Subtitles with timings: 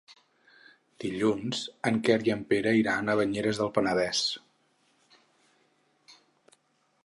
[1.03, 4.25] Dilluns en Quer i en Pere iran a Banyeres del Penedès.